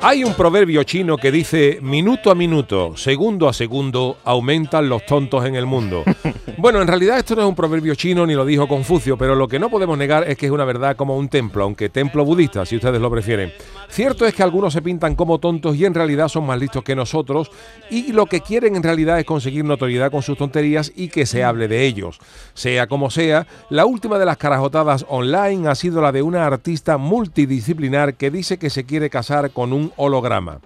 [0.00, 5.44] Hay un proverbio chino que dice, minuto a minuto, segundo a segundo, aumentan los tontos
[5.44, 6.02] en el mundo.
[6.56, 9.48] Bueno, en realidad esto no es un proverbio chino ni lo dijo Confucio, pero lo
[9.48, 12.64] que no podemos negar es que es una verdad como un templo, aunque templo budista,
[12.64, 13.52] si ustedes lo prefieren.
[13.88, 16.96] Cierto es que algunos se pintan como tontos y en realidad son más listos que
[16.96, 17.50] nosotros
[17.90, 21.44] y lo que quieren en realidad es conseguir notoriedad con sus tonterías y que se
[21.44, 22.18] hable de ellos.
[22.54, 26.98] Sea como sea, la última de las carajotadas online ha sido la de una artista
[26.98, 30.60] multidisciplinar que dice que se quiere casar con un holograma.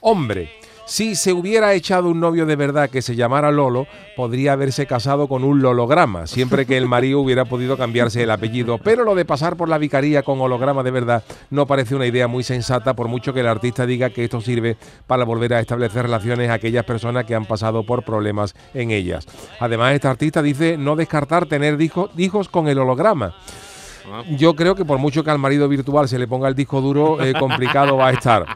[0.00, 0.50] Hombre,
[0.84, 5.28] si se hubiera echado un novio de verdad que se llamara Lolo, podría haberse casado
[5.28, 8.78] con un lolograma, siempre que el marido hubiera podido cambiarse el apellido.
[8.78, 12.26] Pero lo de pasar por la vicaría con holograma de verdad no parece una idea
[12.26, 14.76] muy sensata, por mucho que el artista diga que esto sirve
[15.06, 19.26] para volver a establecer relaciones a aquellas personas que han pasado por problemas en ellas.
[19.60, 23.34] Además, este artista dice no descartar tener hijos con el holograma.
[24.30, 27.22] Yo creo que por mucho que al marido virtual se le ponga el disco duro,
[27.22, 28.46] eh, complicado va a estar.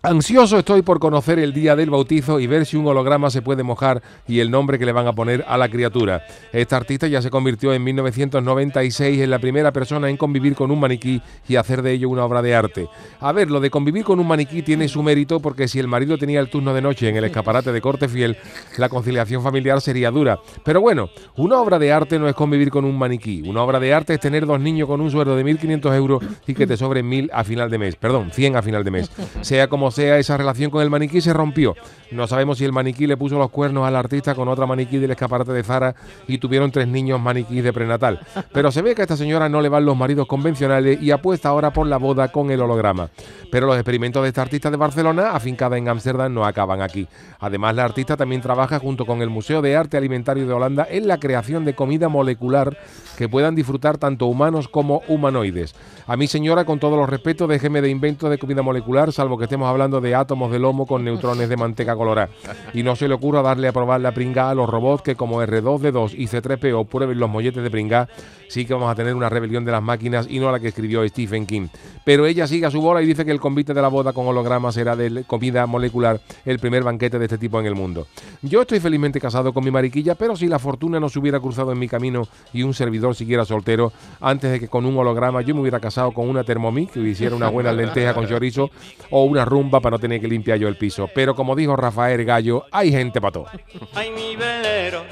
[0.00, 3.64] Ansioso estoy por conocer el día del bautizo y ver si un holograma se puede
[3.64, 6.22] mojar y el nombre que le van a poner a la criatura.
[6.52, 10.78] Esta artista ya se convirtió en 1996 en la primera persona en convivir con un
[10.78, 12.88] maniquí y hacer de ello una obra de arte.
[13.18, 16.16] A ver, lo de convivir con un maniquí tiene su mérito porque si el marido
[16.16, 18.36] tenía el turno de noche en el escaparate de corte fiel,
[18.76, 20.38] la conciliación familiar sería dura.
[20.62, 23.42] Pero bueno, una obra de arte no es convivir con un maniquí.
[23.44, 26.54] Una obra de arte es tener dos niños con un sueldo de 1.500 euros y
[26.54, 27.96] que te sobren 1.000 a final de mes.
[27.96, 29.10] Perdón, 100 a final de mes.
[29.40, 31.74] Sea como sea, esa relación con el maniquí se rompió.
[32.10, 35.10] No sabemos si el maniquí le puso los cuernos al artista con otra maniquí del
[35.10, 35.94] escaparate de Zara
[36.26, 38.20] y tuvieron tres niños maniquí de prenatal.
[38.52, 41.50] Pero se ve que a esta señora no le van los maridos convencionales y apuesta
[41.50, 43.10] ahora por la boda con el holograma.
[43.50, 47.06] Pero los experimentos de esta artista de Barcelona, afincada en Ámsterdam, no acaban aquí.
[47.40, 51.08] Además, la artista también trabaja junto con el Museo de Arte Alimentario de Holanda en
[51.08, 52.76] la creación de comida molecular
[53.16, 55.74] que puedan disfrutar tanto humanos como humanoides.
[56.06, 59.44] A mi señora, con todos los respetos, déjeme de invento de comida molecular, salvo que
[59.44, 62.30] estemos hablando de átomos de lomo con neutrones de manteca colorada.
[62.74, 65.40] Y no se le ocurra darle a probar la pringa a los robots que como
[65.42, 68.08] R2D2 y C3PO prueben los molletes de pringa,
[68.48, 71.06] sí que vamos a tener una rebelión de las máquinas y no la que escribió
[71.06, 71.68] Stephen King.
[72.04, 74.26] Pero ella sigue a su bola y dice que el convite de la boda con
[74.26, 78.06] holograma será de comida molecular el primer banquete de este tipo en el mundo.
[78.42, 81.70] Yo estoy felizmente casado con mi mariquilla, pero si la fortuna no se hubiera cruzado
[81.70, 85.54] en mi camino y un servidor siguiera soltero, antes de que con un holograma yo
[85.54, 88.70] me hubiera casado con una Thermomix que hiciera una buena lenteja con chorizo
[89.10, 91.08] o una rumba para no tener que limpiar yo el piso.
[91.14, 93.46] Pero como dijo Rafael Gallo, hay gente para todo.
[93.94, 95.04] Ay, mi velero,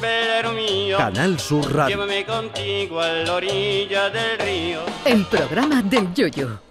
[0.00, 0.96] velero mío.
[0.96, 1.96] Canal Sur Radio.
[1.96, 4.80] Llévame contigo a la orilla del río.
[5.04, 6.64] El programa del Yoyo.